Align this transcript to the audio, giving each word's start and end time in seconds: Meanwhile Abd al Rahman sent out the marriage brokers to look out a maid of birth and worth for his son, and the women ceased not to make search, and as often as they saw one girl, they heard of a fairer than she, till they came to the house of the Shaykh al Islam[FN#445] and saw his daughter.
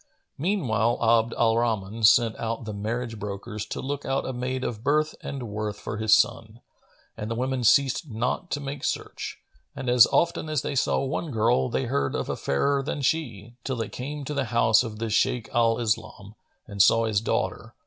Meanwhile 0.39 0.97
Abd 0.99 1.35
al 1.37 1.59
Rahman 1.59 2.01
sent 2.03 2.35
out 2.39 2.65
the 2.65 2.73
marriage 2.73 3.19
brokers 3.19 3.67
to 3.67 3.81
look 3.81 4.03
out 4.03 4.25
a 4.27 4.33
maid 4.33 4.63
of 4.63 4.83
birth 4.83 5.13
and 5.21 5.43
worth 5.47 5.79
for 5.79 5.97
his 5.97 6.17
son, 6.17 6.59
and 7.15 7.29
the 7.29 7.35
women 7.35 7.63
ceased 7.63 8.09
not 8.09 8.49
to 8.49 8.59
make 8.59 8.83
search, 8.83 9.37
and 9.75 9.89
as 9.91 10.07
often 10.07 10.49
as 10.49 10.63
they 10.63 10.73
saw 10.73 11.05
one 11.05 11.29
girl, 11.29 11.69
they 11.69 11.83
heard 11.83 12.15
of 12.15 12.29
a 12.29 12.35
fairer 12.35 12.81
than 12.81 13.03
she, 13.03 13.57
till 13.63 13.75
they 13.75 13.89
came 13.89 14.25
to 14.25 14.33
the 14.33 14.45
house 14.45 14.81
of 14.81 14.97
the 14.97 15.11
Shaykh 15.11 15.47
al 15.53 15.75
Islam[FN#445] 15.75 16.33
and 16.65 16.81
saw 16.81 17.05
his 17.05 17.21
daughter. 17.21 17.75